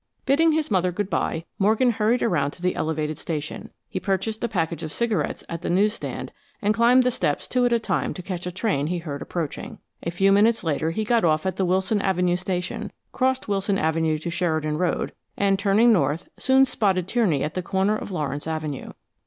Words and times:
Bidding 0.25 0.53
his 0.53 0.71
mother 0.71 0.91
good 0.91 1.11
bye, 1.11 1.45
Morgan 1.59 1.91
hurried 1.91 2.23
around 2.23 2.53
to 2.53 2.61
the 2.63 2.75
elevated 2.75 3.19
station. 3.19 3.69
He 3.87 3.99
purchased 3.99 4.43
a 4.43 4.47
package 4.47 4.81
of 4.81 4.91
cigarettes 4.91 5.43
at 5.47 5.61
the 5.61 5.69
news 5.69 5.93
stand, 5.93 6.31
and 6.59 6.73
climbed 6.73 7.03
the 7.03 7.11
steps 7.11 7.47
two 7.47 7.65
at 7.67 7.71
a 7.71 7.77
time 7.77 8.15
to 8.15 8.23
catch 8.23 8.47
a 8.47 8.51
train 8.51 8.87
he 8.87 8.97
heard 8.97 9.21
approaching. 9.21 9.77
A 10.01 10.09
few 10.09 10.31
minutes 10.31 10.63
later 10.63 10.89
he 10.89 11.03
got 11.03 11.23
off 11.23 11.45
at 11.45 11.57
the 11.57 11.65
Wilson 11.65 12.01
Avenue 12.01 12.35
station, 12.35 12.91
crossed 13.11 13.47
Wilson 13.47 13.77
Avenue 13.77 14.17
to 14.17 14.31
Sheridan 14.31 14.79
Road, 14.79 15.13
and 15.37 15.59
turning 15.59 15.93
north 15.93 16.27
soon 16.35 16.65
spotted 16.65 17.07
Tierney 17.07 17.43
at 17.43 17.53
the 17.53 17.61
corner 17.61 17.95
of 17.95 18.09
Lawrence 18.09 18.47
Avenue. 18.47 18.93